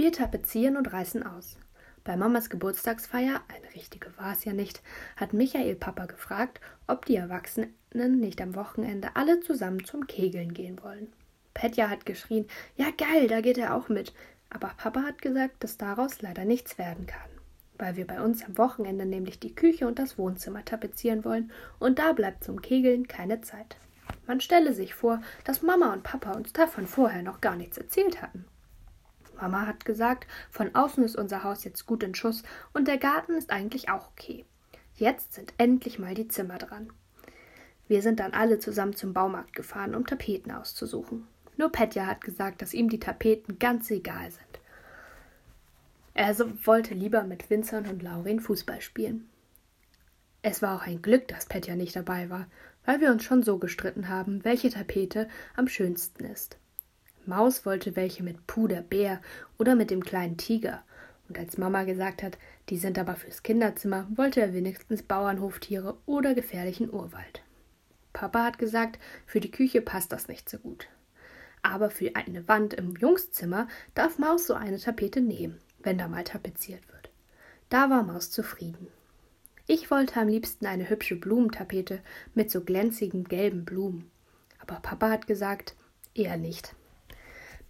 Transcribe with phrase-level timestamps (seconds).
[0.00, 1.58] Wir tapezieren und reißen aus.
[2.04, 4.80] Bei Mamas Geburtstagsfeier, eine richtige war es ja nicht,
[5.14, 10.82] hat Michael Papa gefragt, ob die Erwachsenen nicht am Wochenende alle zusammen zum Kegeln gehen
[10.82, 11.12] wollen.
[11.52, 14.14] Petja hat geschrien, ja geil, da geht er auch mit.
[14.48, 17.30] Aber Papa hat gesagt, dass daraus leider nichts werden kann,
[17.76, 21.98] weil wir bei uns am Wochenende nämlich die Küche und das Wohnzimmer tapezieren wollen und
[21.98, 23.76] da bleibt zum Kegeln keine Zeit.
[24.26, 28.22] Man stelle sich vor, dass Mama und Papa uns davon vorher noch gar nichts erzählt
[28.22, 28.46] hatten.
[29.36, 32.42] Mama hat gesagt, von außen ist unser Haus jetzt gut in Schuss
[32.72, 34.44] und der Garten ist eigentlich auch okay.
[34.94, 36.92] Jetzt sind endlich mal die Zimmer dran.
[37.88, 41.26] Wir sind dann alle zusammen zum Baumarkt gefahren, um Tapeten auszusuchen.
[41.56, 44.60] Nur Petja hat gesagt, dass ihm die Tapeten ganz egal sind.
[46.14, 46.36] Er
[46.66, 49.28] wollte lieber mit Vincent und Laurin Fußball spielen.
[50.42, 52.46] Es war auch ein Glück, dass Petja nicht dabei war,
[52.84, 56.58] weil wir uns schon so gestritten haben, welche Tapete am schönsten ist.
[57.26, 59.20] Maus wollte welche mit Puderbär
[59.58, 60.82] oder mit dem kleinen Tiger.
[61.28, 62.38] Und als Mama gesagt hat,
[62.68, 67.42] die sind aber fürs Kinderzimmer, wollte er wenigstens Bauernhoftiere oder gefährlichen Urwald.
[68.12, 70.88] Papa hat gesagt, für die Küche passt das nicht so gut.
[71.62, 76.24] Aber für eine Wand im Jungszimmer darf Maus so eine Tapete nehmen, wenn da mal
[76.24, 77.10] tapeziert wird.
[77.68, 78.88] Da war Maus zufrieden.
[79.66, 82.00] Ich wollte am liebsten eine hübsche Blumentapete
[82.34, 84.10] mit so glänzigen gelben Blumen.
[84.58, 85.76] Aber Papa hat gesagt,
[86.14, 86.74] eher nicht.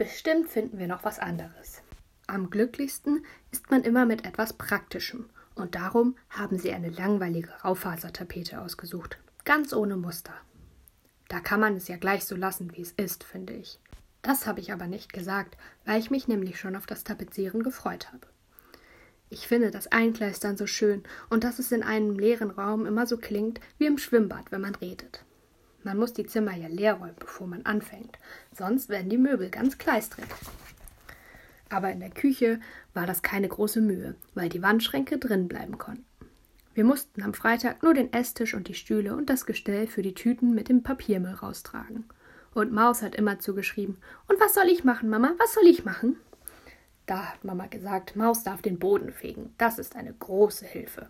[0.00, 1.82] Bestimmt finden wir noch was anderes.
[2.26, 8.62] Am glücklichsten ist man immer mit etwas Praktischem, und darum haben sie eine langweilige Raufasertapete
[8.62, 10.32] ausgesucht, ganz ohne Muster.
[11.28, 13.78] Da kann man es ja gleich so lassen, wie es ist, finde ich.
[14.22, 18.10] Das habe ich aber nicht gesagt, weil ich mich nämlich schon auf das Tapezieren gefreut
[18.10, 18.26] habe.
[19.28, 23.18] Ich finde das Einkleistern so schön und dass es in einem leeren Raum immer so
[23.18, 25.26] klingt wie im Schwimmbad, wenn man redet.
[25.82, 28.18] Man muss die Zimmer ja leer räumen, bevor man anfängt,
[28.56, 30.26] sonst werden die Möbel ganz kleistrig.
[31.70, 32.60] Aber in der Küche
[32.92, 36.04] war das keine große Mühe, weil die Wandschränke drin bleiben konnten.
[36.74, 40.14] Wir mussten am Freitag nur den Esstisch und die Stühle und das Gestell für die
[40.14, 42.04] Tüten mit dem Papiermüll raustragen.
[42.54, 43.96] Und Maus hat immer zugeschrieben:
[44.28, 45.34] Und was soll ich machen, Mama?
[45.38, 46.16] Was soll ich machen?
[47.06, 49.52] Da hat Mama gesagt, Maus darf den Boden fegen.
[49.58, 51.08] Das ist eine große Hilfe.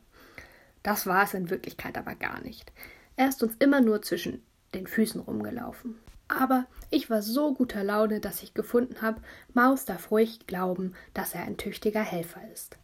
[0.83, 2.73] Das war es in Wirklichkeit aber gar nicht.
[3.17, 4.43] Er ist uns immer nur zwischen
[4.75, 5.97] den Füßen rumgelaufen.
[6.29, 9.21] Aber ich war so guter Laune, dass ich gefunden habe,
[9.53, 12.79] Maus darf ruhig glauben, dass er ein tüchtiger Helfer ist.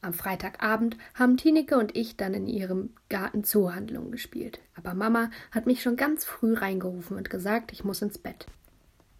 [0.00, 4.58] Am Freitagabend haben Tineke und ich dann in ihrem Garten Zoohandlung gespielt.
[4.74, 8.46] Aber Mama hat mich schon ganz früh reingerufen und gesagt, ich muss ins Bett.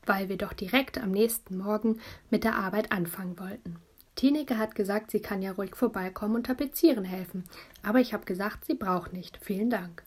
[0.06, 3.76] Weil wir doch direkt am nächsten Morgen mit der Arbeit anfangen wollten.
[4.16, 7.44] Tineke hat gesagt, sie kann ja ruhig vorbeikommen und tapezieren helfen.
[7.84, 9.38] Aber ich habe gesagt, sie braucht nicht.
[9.40, 10.02] Vielen Dank.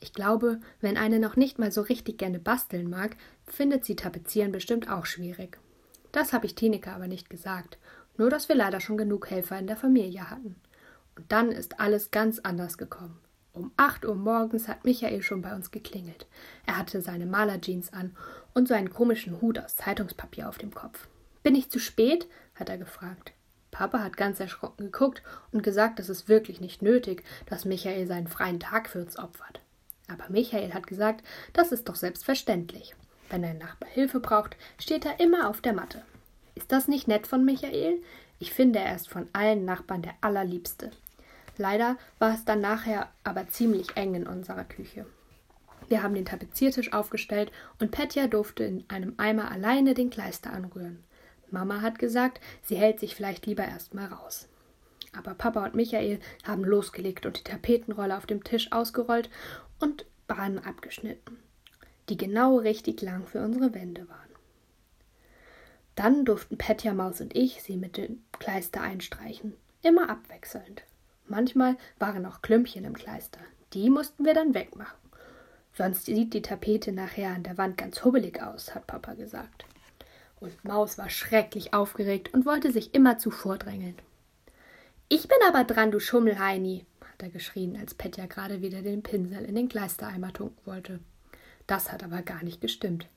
[0.00, 4.52] Ich glaube, wenn eine noch nicht mal so richtig gerne basteln mag, findet sie Tapezieren
[4.52, 5.58] bestimmt auch schwierig.
[6.12, 7.78] Das habe ich Tineke aber nicht gesagt,
[8.16, 10.56] nur dass wir leider schon genug Helfer in der Familie hatten.
[11.16, 13.18] Und dann ist alles ganz anders gekommen.
[13.52, 16.26] Um acht Uhr morgens hat Michael schon bei uns geklingelt.
[16.66, 18.14] Er hatte seine Malerjeans an
[18.52, 21.08] und so einen komischen Hut aus Zeitungspapier auf dem Kopf.
[21.42, 22.26] Bin ich zu spät?
[22.54, 23.32] hat er gefragt.
[23.70, 28.26] Papa hat ganz erschrocken geguckt und gesagt, es ist wirklich nicht nötig, dass Michael seinen
[28.26, 29.60] freien Tag für uns opfert.
[30.08, 32.94] Aber Michael hat gesagt, das ist doch selbstverständlich.
[33.28, 36.02] Wenn ein Nachbar Hilfe braucht, steht er immer auf der Matte.
[36.54, 38.00] Ist das nicht nett von Michael?
[38.38, 40.90] Ich finde, er ist von allen Nachbarn der allerliebste.
[41.58, 45.06] Leider war es dann nachher aber ziemlich eng in unserer Küche.
[45.88, 51.02] Wir haben den Tapeziertisch aufgestellt und Petja durfte in einem Eimer alleine den Kleister anrühren.
[51.50, 54.48] Mama hat gesagt, sie hält sich vielleicht lieber erst mal raus.
[55.16, 59.30] Aber Papa und Michael haben losgelegt und die Tapetenrolle auf dem Tisch ausgerollt
[59.80, 61.38] und Bahnen abgeschnitten,
[62.08, 64.26] die genau richtig lang für unsere Wände waren.
[65.94, 70.82] Dann durften Petja, Maus und ich sie mit dem Kleister einstreichen, immer abwechselnd.
[71.26, 73.40] Manchmal waren auch Klümpchen im Kleister,
[73.72, 74.98] die mussten wir dann wegmachen.
[75.72, 79.64] Sonst sieht die Tapete nachher an der Wand ganz hubbelig aus, hat Papa gesagt.
[80.40, 83.96] Und Maus war schrecklich aufgeregt und wollte sich immerzu vordrängeln.
[85.08, 86.84] Ich bin aber dran, du Schummelheini,
[87.16, 91.00] hat er geschrien, als Petja gerade wieder den Pinsel in den Kleistereimer tunken wollte.
[91.66, 93.08] Das hat aber gar nicht gestimmt.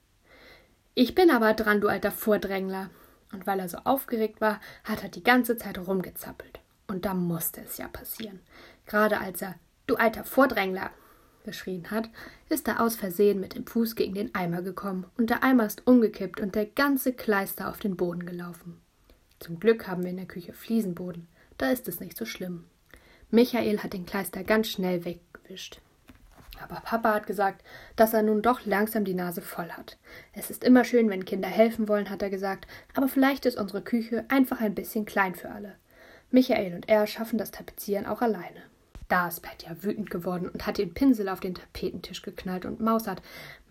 [0.96, 2.90] Ich bin aber dran, du alter Vordrängler.
[3.31, 6.60] Und weil er so aufgeregt war, hat er die ganze Zeit rumgezappelt.
[6.88, 8.40] Und da musste es ja passieren.
[8.88, 9.56] Gerade als er
[9.90, 10.92] Du alter Vordrängler
[11.46, 12.12] geschrien hat,
[12.48, 15.88] ist er aus Versehen mit dem Fuß gegen den Eimer gekommen und der Eimer ist
[15.88, 18.80] umgekippt und der ganze Kleister auf den Boden gelaufen.
[19.40, 22.66] Zum Glück haben wir in der Küche Fliesenboden, da ist es nicht so schlimm.
[23.31, 25.81] Michael hat den Kleister ganz schnell weggewischt.
[26.61, 27.63] Aber Papa hat gesagt,
[27.95, 29.97] dass er nun doch langsam die Nase voll hat.
[30.33, 33.81] Es ist immer schön, wenn Kinder helfen wollen, hat er gesagt, aber vielleicht ist unsere
[33.81, 35.75] Küche einfach ein bisschen klein für alle.
[36.31, 38.63] Michael und er schaffen das Tapezieren auch alleine.
[39.09, 43.07] Da ist Petja wütend geworden und hat den Pinsel auf den Tapetentisch geknallt und Maus
[43.07, 43.21] hat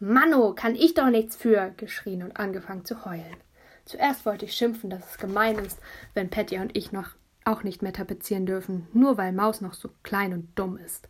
[0.00, 3.37] Manno, kann ich doch nichts für, geschrien und angefangen zu heulen.
[3.84, 5.78] Zuerst wollte ich schimpfen, dass es gemein ist,
[6.14, 7.10] wenn Petja und ich noch
[7.49, 11.09] auch nicht mehr tapezieren dürfen, nur weil Maus noch so klein und dumm ist.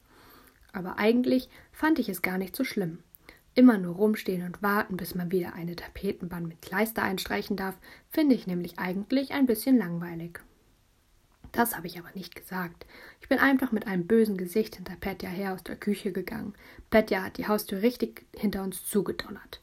[0.72, 2.98] Aber eigentlich fand ich es gar nicht so schlimm.
[3.54, 7.76] Immer nur rumstehen und warten, bis man wieder eine Tapetenbahn mit Kleister einstreichen darf,
[8.10, 10.40] finde ich nämlich eigentlich ein bisschen langweilig.
[11.52, 12.86] Das habe ich aber nicht gesagt.
[13.20, 16.54] Ich bin einfach mit einem bösen Gesicht hinter Petja her aus der Küche gegangen.
[16.90, 19.60] Petja hat die Haustür richtig hinter uns zugedonnert.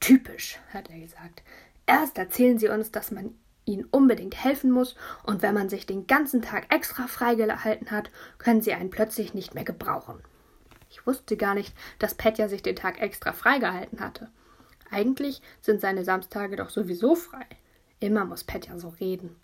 [0.00, 1.42] Typisch, hat er gesagt.
[1.86, 6.06] Erst erzählen sie uns, dass man ihnen unbedingt helfen muss, und wenn man sich den
[6.06, 10.22] ganzen Tag extra freigehalten hat, können sie einen plötzlich nicht mehr gebrauchen.
[10.90, 14.30] Ich wusste gar nicht, dass Petja sich den Tag extra freigehalten hatte.
[14.90, 17.46] Eigentlich sind seine Samstage doch sowieso frei.
[17.98, 19.34] Immer muss Petja so reden.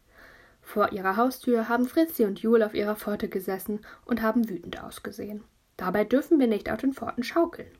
[0.62, 5.42] Vor ihrer Haustür haben Fritzi und Jule auf ihrer Pforte gesessen und haben wütend ausgesehen.
[5.76, 7.70] Dabei dürfen wir nicht auf den Pforten schaukeln.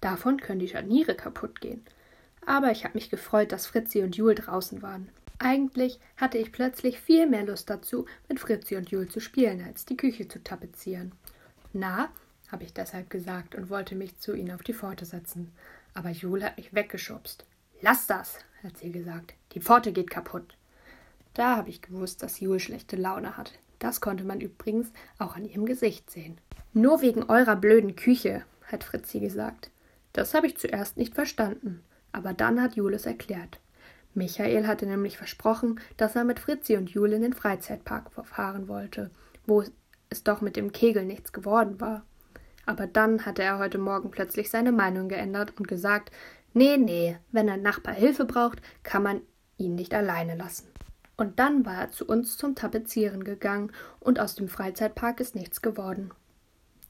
[0.00, 1.84] Davon können die Scharniere kaputt gehen.
[2.44, 5.08] Aber ich habe mich gefreut, dass Fritzi und Jule draußen waren.
[5.38, 9.84] Eigentlich hatte ich plötzlich viel mehr Lust dazu, mit Fritzi und Jule zu spielen, als
[9.84, 11.12] die Küche zu tapezieren.
[11.72, 12.08] Na,
[12.48, 15.52] habe ich deshalb gesagt und wollte mich zu ihnen auf die Pforte setzen.
[15.94, 17.44] Aber Jule hat mich weggeschubst.
[17.82, 19.34] Lass das, hat sie gesagt.
[19.52, 20.56] Die Pforte geht kaputt.
[21.34, 23.52] Da habe ich gewusst, dass Jule schlechte Laune hat.
[23.78, 26.38] Das konnte man übrigens auch an ihrem Gesicht sehen.
[26.72, 29.70] Nur wegen eurer blöden Küche, hat Fritzi gesagt.
[30.12, 33.60] Das habe ich zuerst nicht verstanden, aber dann hat Jules erklärt.
[34.16, 39.10] Michael hatte nämlich versprochen, dass er mit Fritzi und Jule in den Freizeitpark fahren wollte,
[39.46, 39.62] wo
[40.08, 42.04] es doch mit dem Kegel nichts geworden war.
[42.64, 46.10] Aber dann hatte er heute Morgen plötzlich seine Meinung geändert und gesagt,
[46.54, 49.20] nee, nee, wenn ein Nachbar Hilfe braucht, kann man
[49.58, 50.66] ihn nicht alleine lassen.
[51.18, 53.70] Und dann war er zu uns zum Tapezieren gegangen
[54.00, 56.10] und aus dem Freizeitpark ist nichts geworden.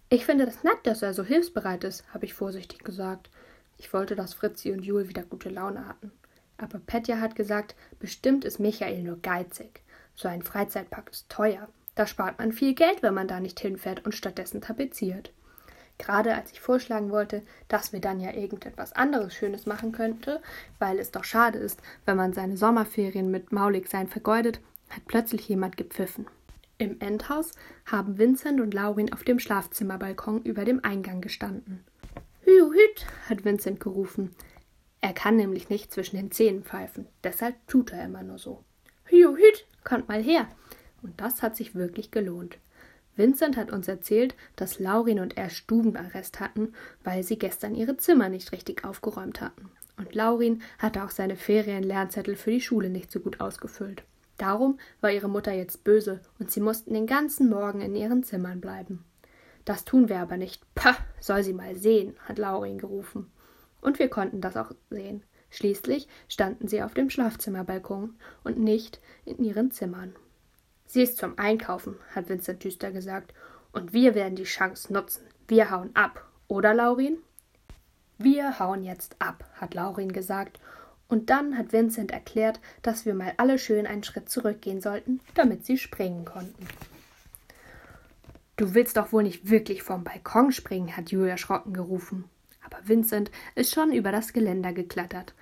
[0.09, 3.31] Ich finde das nett, dass er so hilfsbereit ist, habe ich vorsichtig gesagt.
[3.79, 6.13] Ich wollte, dass Fritzi und Jule wieder gute Laune hatten.
[6.59, 9.83] Aber Petja hat gesagt, bestimmt ist Michael nur geizig.
[10.15, 11.69] So ein Freizeitpark ist teuer.
[11.95, 15.33] Da spart man viel Geld, wenn man da nicht hinfährt und stattdessen tapeziert.
[15.99, 20.43] Gerade als ich vorschlagen wollte, dass wir dann ja irgendetwas anderes Schönes machen könnte,
[20.79, 24.61] weil es doch schade ist, wenn man seine Sommerferien mit Mauligsein vergeudet,
[24.91, 26.27] hat plötzlich jemand gepfiffen.
[26.79, 27.53] Im Endhaus
[27.87, 31.83] haben Vincent und Laurin auf dem Schlafzimmerbalkon über dem Eingang gestanden.
[32.43, 34.35] Hü, hüt, hat Vincent gerufen.
[35.01, 38.65] Er kann nämlich nicht zwischen den Zähnen pfeifen, deshalb tut er immer nur so.
[39.05, 40.49] Hü, hüt, kommt mal her.
[41.03, 42.59] Und das hat sich wirklich gelohnt.
[43.15, 48.29] Vincent hat uns erzählt, dass Laurin und er Stubenarrest hatten, weil sie gestern ihre Zimmer
[48.29, 49.71] nicht richtig aufgeräumt hatten.
[49.97, 54.03] Und Laurin hatte auch seine Ferienlernzettel für die Schule nicht so gut ausgefüllt.
[54.37, 58.61] Darum war ihre Mutter jetzt böse und sie mussten den ganzen Morgen in ihren Zimmern
[58.61, 59.03] bleiben.
[59.65, 60.63] Das tun wir aber nicht.
[60.75, 63.31] Pah, soll sie mal sehen, hat Laurin gerufen.
[63.81, 65.23] Und wir konnten das auch sehen.
[65.51, 70.15] Schließlich standen sie auf dem Schlafzimmerbalkon und nicht in ihren Zimmern.
[70.87, 73.33] Sie ist zum Einkaufen, hat Vincent düster gesagt.
[73.73, 75.25] Und wir werden die Chance nutzen.
[75.49, 77.19] Wir hauen ab, oder Laurin?
[78.19, 80.61] Wir hauen jetzt ab, hat Laurin gesagt.
[81.09, 85.65] Und dann hat Vincent erklärt, dass wir mal alle schön einen Schritt zurückgehen sollten, damit
[85.67, 86.67] sie springen konnten.
[88.57, 92.25] Du willst doch wohl nicht wirklich vom Balkon springen, hat Julia erschrocken gerufen.
[92.67, 95.35] Aber Vincent ist schon über das Geländer geklettert.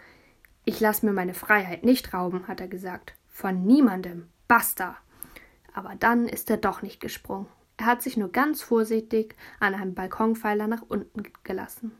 [0.64, 3.14] Ich lass mir meine Freiheit nicht rauben, hat er gesagt.
[3.28, 4.28] Von niemandem.
[4.46, 4.98] Basta
[5.74, 7.48] aber dann ist er doch nicht gesprungen.
[7.76, 11.92] Er hat sich nur ganz vorsichtig an einem Balkonpfeiler nach unten gelassen.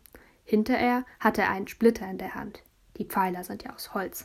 [0.44, 2.62] Hinter er hatte er einen Splitter in der Hand.
[2.96, 4.24] Die Pfeiler sind ja aus Holz.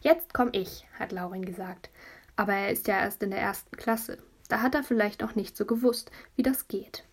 [0.00, 1.90] Jetzt komm ich, hat Laurin gesagt.
[2.36, 4.18] Aber er ist ja erst in der ersten Klasse.
[4.48, 7.04] Da hat er vielleicht noch nicht so gewusst, wie das geht.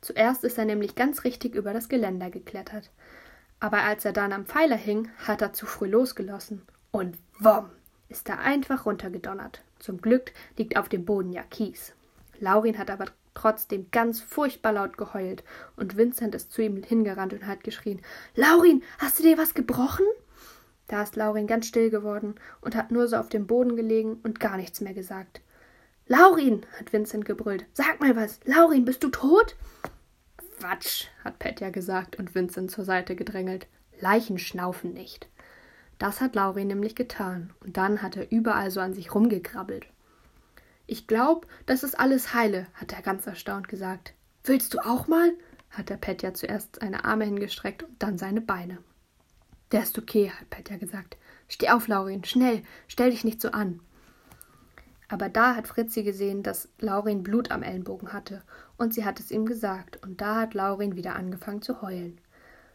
[0.00, 2.90] Zuerst ist er nämlich ganz richtig über das Geländer geklettert.
[3.58, 6.62] Aber als er dann am Pfeiler hing, hat er zu früh losgelassen.
[6.90, 7.70] Und wumm,
[8.08, 9.62] ist er einfach runtergedonnert.
[9.78, 11.92] Zum Glück liegt auf dem Boden ja Kies.
[12.38, 15.44] Laurin hat aber trotzdem ganz furchtbar laut geheult
[15.76, 18.00] und Vincent ist zu ihm hingerannt und hat geschrien:
[18.34, 20.06] Laurin, hast du dir was gebrochen?
[20.88, 24.40] Da ist Laurin ganz still geworden und hat nur so auf dem Boden gelegen und
[24.40, 25.40] gar nichts mehr gesagt.
[26.12, 28.40] Laurin, hat Vincent gebrüllt, sag mal was.
[28.44, 29.54] Laurin, bist du tot?
[30.58, 33.68] Quatsch, hat Petja gesagt und Vincent zur Seite gedrängelt.
[34.00, 35.28] Leichen schnaufen nicht.
[35.98, 39.86] Das hat Laurin nämlich getan, und dann hat er überall so an sich rumgekrabbelt.
[40.88, 44.12] Ich glaub, das ist alles heile, hat er ganz erstaunt gesagt.
[44.42, 45.32] Willst du auch mal?
[45.70, 48.78] hat der Petja zuerst seine Arme hingestreckt und dann seine Beine.
[49.70, 51.16] Der ist okay, hat Petja gesagt.
[51.46, 53.78] Steh auf, Laurin, schnell, stell dich nicht so an.
[55.10, 58.42] Aber da hat Fritzi gesehen, dass Laurin Blut am Ellenbogen hatte,
[58.78, 62.20] und sie hat es ihm gesagt, und da hat Laurin wieder angefangen zu heulen.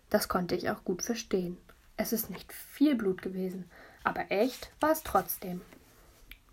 [0.09, 1.57] Das konnte ich auch gut verstehen.
[1.95, 3.71] Es ist nicht viel Blut gewesen,
[4.03, 5.61] aber echt war es trotzdem.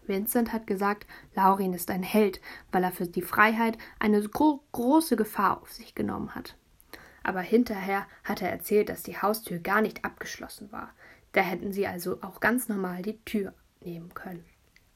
[0.06, 5.16] Vincent hat gesagt, Laurin ist ein Held, weil er für die Freiheit eine gro große
[5.16, 6.56] Gefahr auf sich genommen hat.
[7.24, 10.92] Aber hinterher hat er erzählt, dass die Haustür gar nicht abgeschlossen war.
[11.32, 14.44] Da hätten sie also auch ganz normal die Tür nehmen können.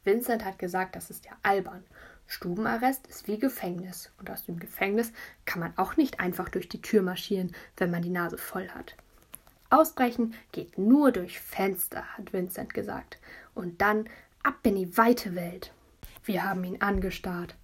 [0.07, 1.85] Vincent hat gesagt, das ist ja albern.
[2.29, 5.13] Stubenarrest ist wie Gefängnis und aus dem Gefängnis
[5.45, 8.97] kann man auch nicht einfach durch die Tür marschieren, wenn man die Nase voll hat.
[9.69, 13.19] Ausbrechen geht nur durch Fenster, hat Vincent gesagt.
[13.55, 14.09] Und dann
[14.47, 15.73] Ab in die weite Welt.
[16.23, 17.57] Wir haben ihn angestarrt.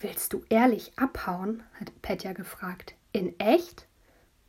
[0.00, 1.62] Willst du ehrlich abhauen?
[1.78, 2.94] hat Petja gefragt.
[3.12, 3.86] In echt?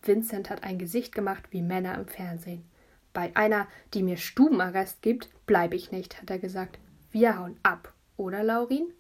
[0.02, 2.64] Vincent hat ein Gesicht gemacht wie Männer im Fernsehen.
[3.12, 6.80] Bei einer, die mir Stubenarrest gibt, bleibe ich nicht, hat er gesagt.
[7.12, 8.94] Wir hauen ab, oder Laurin?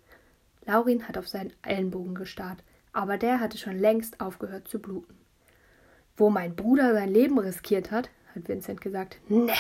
[0.65, 5.15] Laurin hat auf seinen Ellenbogen gestarrt, aber der hatte schon längst aufgehört zu bluten.
[6.17, 9.53] Wo mein Bruder sein Leben riskiert hat, hat Vincent gesagt, ne,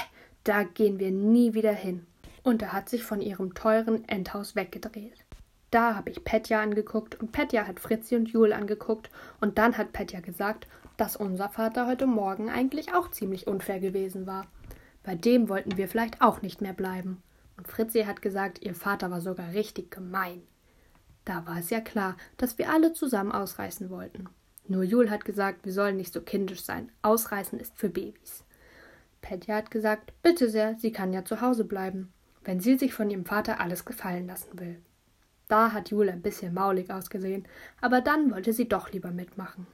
[0.43, 2.07] da gehen wir nie wieder hin
[2.41, 5.25] und er hat sich von ihrem teuren Endhaus weggedreht.
[5.69, 9.93] Da habe ich Petja angeguckt und Petja hat Fritzi und Jul angeguckt und dann hat
[9.93, 14.47] Petja gesagt, dass unser Vater heute Morgen eigentlich auch ziemlich unfair gewesen war.
[15.03, 17.21] Bei dem wollten wir vielleicht auch nicht mehr bleiben.
[17.59, 20.41] Und Fritzi hat gesagt, ihr Vater war sogar richtig gemein.
[21.25, 24.29] Da war es ja klar, dass wir alle zusammen ausreißen wollten.
[24.67, 26.91] Nur Jul hat gesagt, wir sollen nicht so kindisch sein.
[27.03, 28.43] Ausreißen ist für Babys.
[29.21, 32.11] Petja hat gesagt, bitte sehr, sie kann ja zu Hause bleiben
[32.49, 34.81] wenn sie sich von ihrem Vater alles gefallen lassen will.
[35.47, 37.47] Da hat Jule ein bisschen maulig ausgesehen,
[37.81, 39.67] aber dann wollte sie doch lieber mitmachen.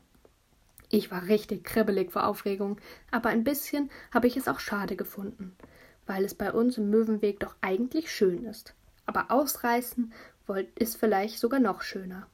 [0.90, 2.78] Ich war richtig kribbelig vor Aufregung,
[3.12, 5.56] aber ein bisschen habe ich es auch schade gefunden,
[6.06, 8.74] weil es bei uns im Möwenweg doch eigentlich schön ist.
[9.06, 10.14] Aber ausreißen
[10.76, 12.28] ist vielleicht sogar noch schöner.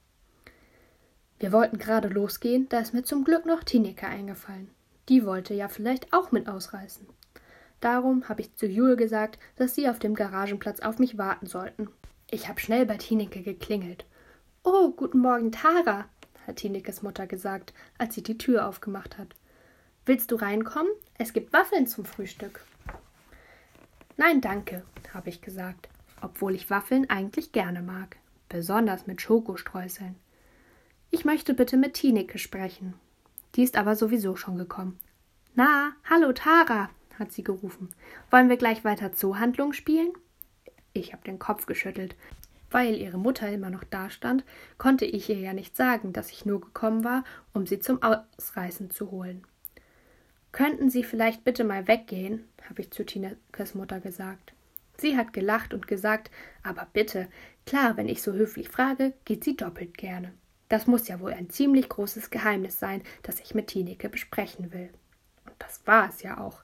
[1.39, 4.69] Wir wollten gerade losgehen, da ist mir zum Glück noch Tineke eingefallen.
[5.09, 7.07] Die wollte ja vielleicht auch mit ausreißen.
[7.79, 11.89] Darum habe ich zu Jule gesagt, dass sie auf dem Garagenplatz auf mich warten sollten.
[12.29, 14.05] Ich habe schnell bei Tineke geklingelt.
[14.63, 16.05] Oh, guten Morgen, Tara,
[16.45, 19.29] hat Tinekes Mutter gesagt, als sie die Tür aufgemacht hat.
[20.05, 20.91] Willst du reinkommen?
[21.17, 22.63] Es gibt Waffeln zum Frühstück.
[24.17, 25.89] Nein, danke, habe ich gesagt,
[26.21, 28.17] obwohl ich Waffeln eigentlich gerne mag,
[28.49, 30.15] besonders mit Schokostreuseln.
[31.09, 32.93] Ich möchte bitte mit Tineke sprechen.
[33.55, 34.99] Die ist aber sowieso schon gekommen.
[35.55, 36.89] Na, hallo Tara,
[37.19, 37.89] hat sie gerufen.
[38.29, 40.13] Wollen wir gleich weiter Zoohandlung spielen?
[40.93, 42.15] Ich habe den Kopf geschüttelt.
[42.69, 44.45] Weil ihre Mutter immer noch dastand,
[44.77, 48.89] konnte ich ihr ja nicht sagen, dass ich nur gekommen war, um sie zum Ausreißen
[48.89, 49.45] zu holen.
[50.51, 52.47] Könnten Sie vielleicht bitte mal weggehen?
[52.69, 54.53] habe ich zu Tinekes Mutter gesagt.
[54.97, 56.29] Sie hat gelacht und gesagt,
[56.63, 57.27] aber bitte,
[57.65, 60.33] klar, wenn ich so höflich frage, geht sie doppelt gerne.
[60.69, 64.89] Das muss ja wohl ein ziemlich großes Geheimnis sein, das ich mit Tineke besprechen will.
[65.45, 66.63] Und das war es ja auch.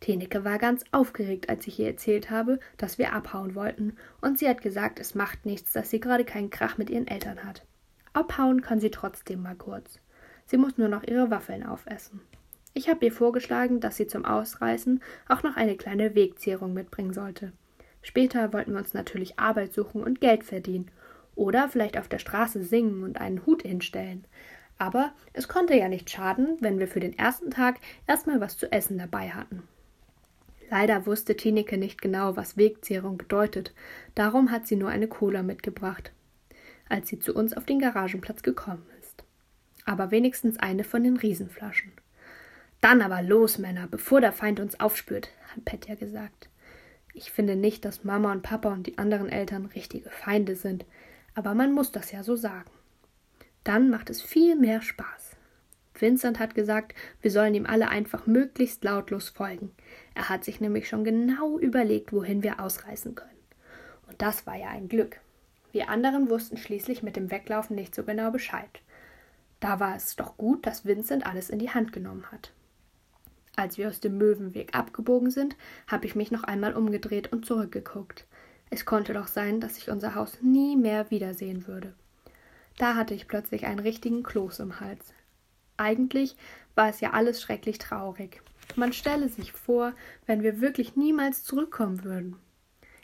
[0.00, 4.48] Teneke war ganz aufgeregt, als ich ihr erzählt habe, dass wir abhauen wollten, und sie
[4.48, 7.64] hat gesagt, es macht nichts, dass sie gerade keinen Krach mit ihren Eltern hat.
[8.12, 9.98] Abhauen kann sie trotzdem mal kurz.
[10.46, 12.20] Sie muss nur noch ihre Waffeln aufessen.
[12.74, 17.52] Ich habe ihr vorgeschlagen, dass sie zum Ausreißen auch noch eine kleine Wegzehrung mitbringen sollte.
[18.00, 20.90] Später wollten wir uns natürlich Arbeit suchen und Geld verdienen.
[21.34, 24.24] Oder vielleicht auf der Straße singen und einen Hut hinstellen.
[24.78, 27.76] Aber es konnte ja nicht schaden, wenn wir für den ersten Tag
[28.06, 29.62] erstmal was zu essen dabei hatten.
[30.70, 33.74] Leider wusste Tineke nicht genau, was Wegzehrung bedeutet,
[34.14, 36.12] darum hat sie nur eine Cola mitgebracht,
[36.88, 39.22] als sie zu uns auf den Garagenplatz gekommen ist.
[39.84, 41.92] Aber wenigstens eine von den Riesenflaschen.
[42.82, 46.50] Dann aber los, Männer, bevor der Feind uns aufspürt, hat Petja gesagt.
[47.14, 50.84] Ich finde nicht, dass Mama und Papa und die anderen Eltern richtige Feinde sind,
[51.34, 52.70] aber man muss das ja so sagen.
[53.62, 55.36] Dann macht es viel mehr Spaß.
[55.94, 59.70] Vincent hat gesagt, wir sollen ihm alle einfach möglichst lautlos folgen.
[60.16, 63.30] Er hat sich nämlich schon genau überlegt, wohin wir ausreisen können.
[64.08, 65.20] Und das war ja ein Glück.
[65.70, 68.80] Wir anderen wussten schließlich mit dem Weglaufen nicht so genau Bescheid.
[69.60, 72.52] Da war es doch gut, dass Vincent alles in die Hand genommen hat.
[73.54, 75.56] Als wir aus dem Möwenweg abgebogen sind,
[75.86, 78.26] habe ich mich noch einmal umgedreht und zurückgeguckt.
[78.70, 81.94] Es konnte doch sein, dass ich unser Haus nie mehr wiedersehen würde.
[82.78, 85.12] Da hatte ich plötzlich einen richtigen Kloß im Hals.
[85.76, 86.36] Eigentlich
[86.74, 88.40] war es ja alles schrecklich traurig.
[88.76, 89.92] Man stelle sich vor,
[90.24, 92.36] wenn wir wirklich niemals zurückkommen würden.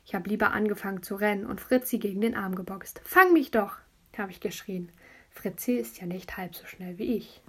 [0.06, 3.02] Ich habe lieber angefangen zu rennen und Fritzi gegen den Arm geboxt.
[3.04, 3.76] Fang mich doch,
[4.16, 4.90] habe ich geschrien.
[5.30, 7.42] Fritzi ist ja nicht halb so schnell wie ich.